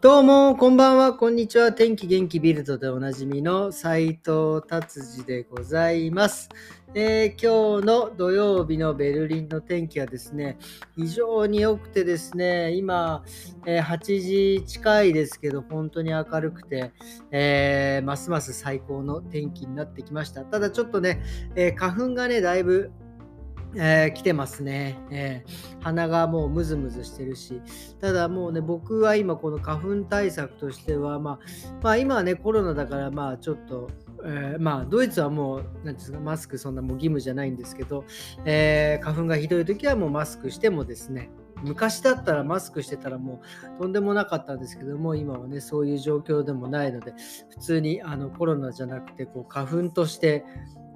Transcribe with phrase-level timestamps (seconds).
[0.00, 1.72] どうも、こんばんは、こんにちは。
[1.72, 6.48] 天気元気ビルドでおなじみの斉藤達治でございます、
[6.94, 10.56] えー、今日の土曜日のベルリンの天気はですね、
[10.96, 13.24] 非常に良くてですね、今、
[13.66, 16.92] えー、8時近いですけど、本当に明るくて、
[17.32, 20.44] えー、ますます最高の天気になってきました。
[20.44, 21.24] ただちょっとね、
[21.56, 22.92] え花粉がね、だいぶ
[23.74, 27.60] えー、来てますね、えー、鼻がもうムズムズしてるし、
[28.00, 31.38] ただもうね、僕は今この花粉対策としては、まあ、
[31.82, 33.90] まあ、今はね、コロナだから、まあちょっと、
[34.24, 38.04] えー、まあドイツはもう、なんですか、マスクそんなもう義務じゃないんですけど、
[38.44, 41.30] え花粉がひどい時はもうマスクしてもですね、
[41.62, 43.40] 昔だったらマスクしてたらも
[43.78, 47.14] うとんでもなかったんですけども今はねそういう状況でもないので
[47.50, 50.44] 普通にあのコロナじゃなくてこう花粉として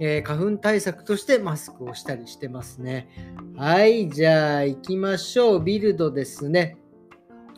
[0.00, 3.08] えー、花粉対策としてマスクをしたりしてますね。
[3.56, 5.62] はい、じゃあ行きましょう。
[5.62, 6.76] ビルドですね。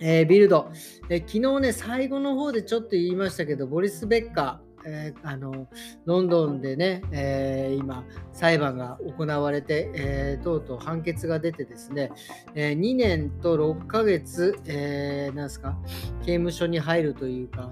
[0.00, 0.70] えー、ビルド、
[1.08, 5.68] えー、昨日ね、最後の方でちょっと言いましたけど、ボリス・ベッカ、えー、あの
[6.04, 12.10] ロンドンでね、えー、今、裁判が行われて、えー、とうとう判決が出てですね、
[12.54, 15.78] え2年と6ヶ月、えー、なんすか、
[16.20, 17.70] 刑務所に入るというか、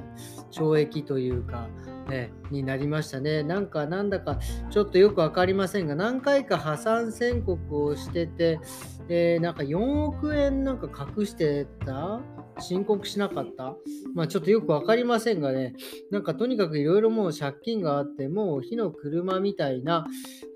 [0.51, 1.69] 懲役というか、
[2.09, 3.43] ね、になりましたね。
[3.43, 4.39] なんか、なんだか
[4.71, 8.61] ちょっとよく分かりませんが、何回か破産宣告をしてて、
[9.09, 10.89] え、なんか4億円なんか
[11.19, 12.21] 隠してた
[12.61, 13.77] 申告しなかった？
[14.15, 15.75] まあちょっとよく分かりませんがね、
[16.11, 20.07] なんかとにかくいろいろもう借金があって、もう火の車みたいな、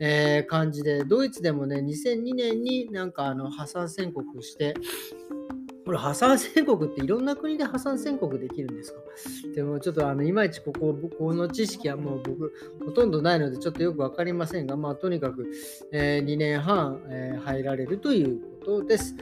[0.00, 4.75] えー、感じで、ドイツでもね、2002年になんかあの破産宣告して、
[5.84, 9.00] これ破産宣告っていろんな国で破産宣告できるんですか？
[9.55, 12.53] でもちょっとあのいまいちこここの知識はもう僕
[12.84, 15.48] ほとんどないのでちょっとよく分かりませんが、まあ、とにかく、
[15.92, 19.14] えー、2年半、えー、入られるということです。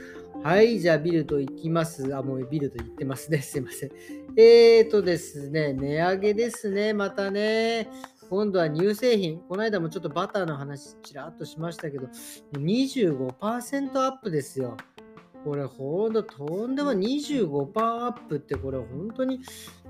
[0.45, 2.15] はい、じゃあビルド行きます。
[2.15, 3.41] あ、もうビルド行ってますね。
[3.41, 3.91] すいません。
[4.37, 7.89] えーとですね、値上げですね、またね。
[8.29, 9.39] 今度は乳製品。
[9.39, 12.09] この間もちょっとバターの話ちらっとしましたけど、
[12.59, 14.77] 25%アップですよ。
[15.43, 19.39] これほんととんでも25%アップってこれ本当に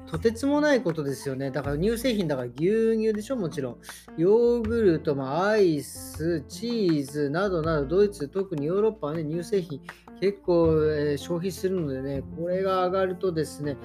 [0.08, 1.52] とてつもないことですよね。
[1.52, 3.78] だから乳製品だから牛乳でしょもちろん。
[4.18, 9.82] ヨーグルト、まあ、アイス、チーズなどなどドイツ、特にヨーロッパはね乳製品
[10.20, 13.78] 結構、えー、消費するのでね、これが上がるとですね、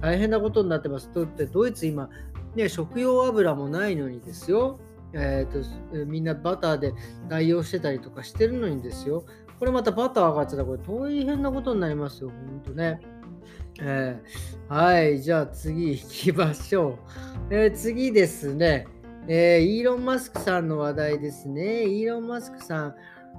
[0.00, 1.08] 大変なことになってます。
[1.10, 2.08] とってドイツ今、
[2.54, 4.78] ね、食用油もないのにですよ。
[5.12, 6.92] えーと、みんなバターで
[7.28, 9.24] 代用してたりとかしてるのにですよ。
[9.58, 13.00] これまたバター上がっちゃったらこれ大変なことになりますよ、ほんとね。
[13.80, 16.98] えー、はい、じゃあ次行きましょ
[17.50, 17.54] う。
[17.54, 18.86] えー、次ですね、
[19.28, 21.84] えー、イーロン・マスクさんの話題ですね。
[21.84, 22.94] イーロン・マスクさん、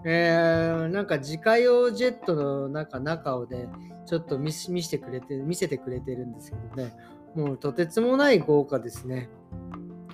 [0.06, 3.68] え、なんか自家用ジェットの中中をね、
[4.06, 6.94] ちょっと見見せてくれて、見せてくれてるんですけどね、
[7.36, 9.30] もうとてつもない豪華ですね。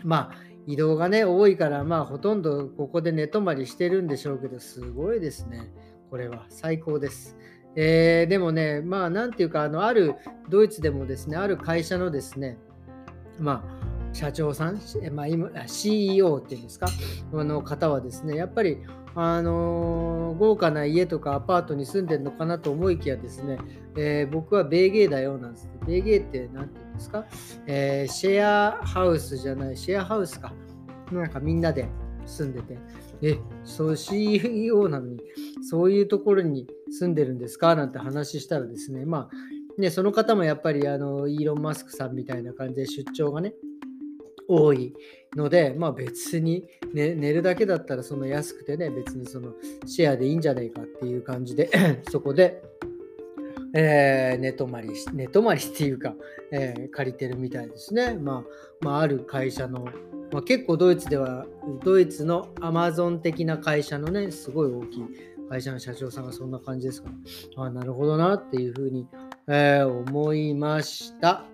[0.03, 0.35] まあ、
[0.65, 5.71] 移動がね、多いから、まあ、ほとんどここで寝泊まりしてるんでしょうけど、すごいですね。
[6.09, 7.37] これは最高です。
[7.75, 10.15] えー、でもね、まあ、なんていうか、あの、ある、
[10.49, 12.57] ドイツでもですね、ある会社のですね、
[13.39, 14.79] まあ、社長さん、
[15.11, 16.87] まあ、今 CEO っていうんですか、
[17.31, 18.77] の方はですね、やっぱり、
[19.15, 23.59] あのー、豪華な家とかアパートに住んでるのかなと思いきやですね、
[23.95, 25.69] えー、僕は米芸だよなんです。
[25.85, 27.25] 米芸って何て言うんですか、
[27.67, 30.53] えー、シェアハウスじゃない、シェアハウスか。
[31.11, 31.87] なんかみんなで
[32.25, 32.77] 住んでて、
[33.23, 35.21] え、そう CEO なのに、
[35.61, 37.75] そういうところに住んでるんですか？
[37.75, 43.53] なんて話したらですね、まあ、ね、その方もやっぱりあのイーロン・マスクさんみたいな感じで出張がね、
[44.47, 44.93] 多い
[45.35, 49.53] ので、まあ別に、ね、寝るだけだったらその安くてね、別にその
[49.85, 51.69] シェアでいいんじゃないかっていう感じで
[52.11, 52.61] そこで、
[53.73, 56.13] えー、寝泊まり、寝泊まりっていうか、
[56.51, 58.13] えー、借りてるみたいですね。
[58.13, 58.43] ま
[58.81, 59.87] あ、まあ、ある会社の
[60.33, 61.45] まあ、結構ドイツでは、
[61.83, 65.03] ドイツのアマゾン的な会社のね、すごい大きい
[65.47, 67.09] 会社の社長さんがそんな感じですか
[67.55, 69.07] ら、あなるほどなっていうふうに、
[69.47, 71.45] えー、思いました。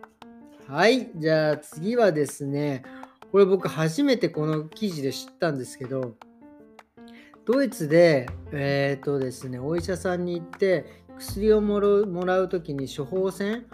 [0.66, 2.84] はい、じゃあ次はですね、
[3.34, 6.16] これ僕初めてこの記事で知ったんですけど、
[7.44, 10.86] ドイツで、えっ、ー、とですね、お医者さんに行って
[11.18, 13.66] 薬をもらうときに処方箋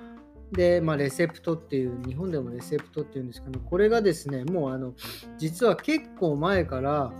[0.52, 4.94] で、まあ、レセプトっていう、日本でもレセプトっていうんですけど、これがですね、もうあの、
[5.38, 7.12] 実は結構前から、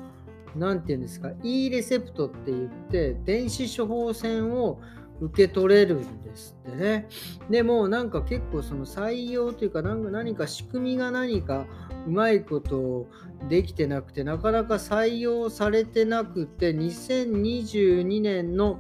[0.56, 4.80] 何て言うんですか、e レセプトって言って、電子処方箋を
[5.22, 7.08] 受け取れるんですってね。
[7.50, 11.66] でもなんか結構その採用というか何か仕組みが何か
[12.06, 13.08] うまいこと
[13.48, 18.80] できてなくてなかなか採用されてなくて2022年の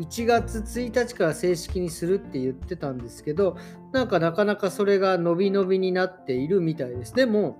[0.00, 3.56] 1月1日から正式にするって言ってたんですけど、
[3.92, 7.14] なんかなかなかそれが伸び伸びになっているみたいです。
[7.14, 7.56] でも、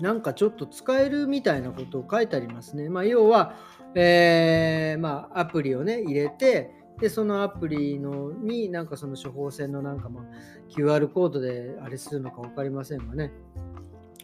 [0.00, 2.88] なんかちょっと使えるみたいなことを書いてありますね。
[2.88, 3.56] まあ、要は、
[3.94, 10.24] えー、まあ、アプリをね、入れて、で、そのアプリのになんかその処方箋のなんかまあ
[10.70, 13.32] QR コードであれするのか分かりませんがね、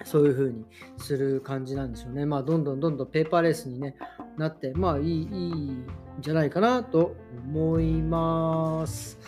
[0.05, 0.65] そういう風に
[0.99, 2.27] する感じなんでしょうね。
[2.27, 3.97] まあ、どんどんどんどんペーパーレスに、ね、
[4.37, 5.87] なって、まあいい、いいん
[6.21, 9.19] じゃないかなと思います。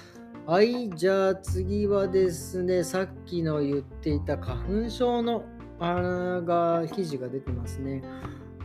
[0.44, 5.44] はい、じゃあ次はですね、さっきの言っていた花粉症の
[5.79, 8.03] あが記事が出てますね。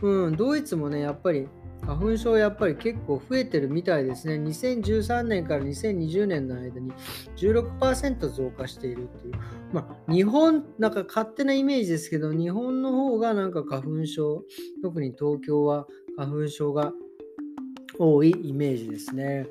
[0.02, 1.46] うん、ドイツもね、やっぱり
[1.82, 4.34] 花粉症やっぱり結構増えてるみたいですね。
[4.34, 6.92] 2013年から2020年の間に
[7.36, 9.34] 16%増加しているっていう。
[9.72, 14.42] まあ、日本、なんか勝手なイメージですけど、日本の方がなんか花粉症、
[14.82, 15.86] 特に東京は
[16.16, 16.92] 花粉症が
[17.98, 19.46] 多いイメージですね。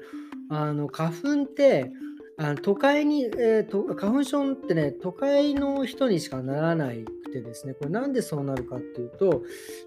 [0.49, 1.91] あの花粉って
[2.37, 9.43] あの都会に、えーと、花粉症ってね、都会の人にしかならないくてですね、これなんでそうなるかっていうと、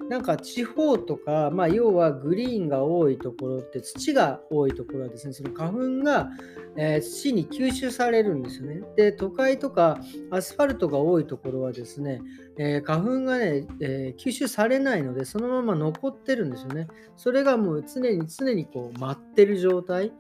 [0.09, 6.31] なんか地方とか、まあ、要はグリーンが多いところって土が多いところはですね、その花粉が、
[6.77, 8.83] えー、土に吸収されるんですよね。
[8.97, 9.99] で、都会とか
[10.31, 12.23] アスファルトが多いところはですね、
[12.59, 16.87] えー、花粉がね、えー、吸収されないので、そのまま残ってるんですよね。
[17.17, 20.13] それがもう常に常にこう舞ってる状態。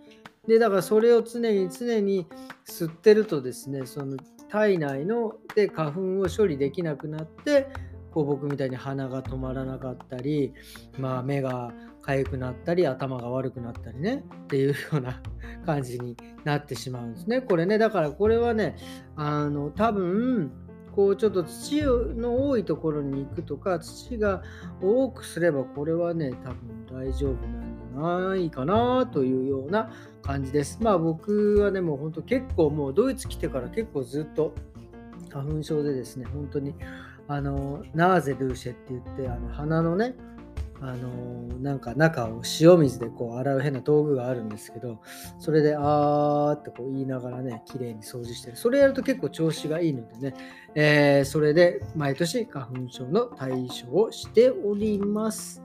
[0.46, 2.26] で、だからそれを常に常に
[2.66, 4.16] 吸ってるとですね、その
[4.48, 7.68] 体内ので花粉を処理できなくなって、
[8.12, 10.54] こう僕みたいに鼻が止まらなかったり、
[10.98, 11.72] まあ、目が
[12.02, 15.20] 痒くなったり、頭が悪くなったりね、っていうような
[15.66, 17.42] 感じになってしまうんですね。
[17.42, 18.76] これね、だからこれはね、
[19.16, 20.50] あの、多分、
[20.96, 24.42] こうちょっと土の多いところに行くとか土が
[24.80, 27.65] 多くすればこれはね多分大丈夫な
[27.96, 29.90] ないかなというような
[30.22, 30.78] 感じです。
[30.80, 34.54] まあ僕はねもう本当結構もうドイツ来てから結構ずっと
[35.30, 36.74] 花粉症でですね本当に
[37.28, 40.14] あのナーゼルーシェって言ってあの鼻のね
[40.80, 45.00] あのなんか中を塩水でこう洗う変な道具があるんですけど、
[45.38, 48.58] それであーってこう言いながらね、綺麗に掃除してる。
[48.58, 50.34] それやると結構調子がいいのでね、
[50.74, 55.62] えー、それで毎年花粉症の対処をしております。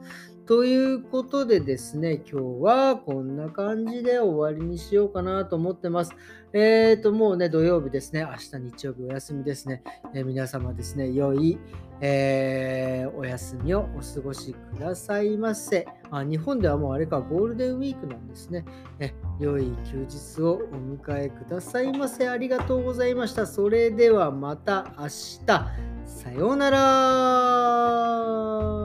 [0.51, 6.11] ということでですね、今日はこんな感じで終わりにしようかなと思ってます。
[6.51, 9.81] えーと、もうね、土曜日ですね、明日日曜日お休みですね。
[10.13, 11.57] えー、皆様ですね、良い、
[12.01, 15.87] えー、お休みをお過ごしくださいませ。
[16.09, 18.65] あ日本ではもうあれか、ゴールデンウィークなんですね。
[18.99, 20.59] え良い休日をお
[20.97, 22.27] 迎えくださいませ。
[22.27, 23.47] ありがとうございました。
[23.47, 25.39] それではまた明日。
[26.03, 28.80] さようなら。